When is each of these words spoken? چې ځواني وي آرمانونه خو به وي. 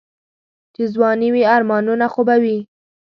چې 0.73 0.83
ځواني 0.93 1.29
وي 1.33 1.43
آرمانونه 1.55 2.05
خو 2.13 2.21
به 2.27 2.35
وي. 2.43 2.57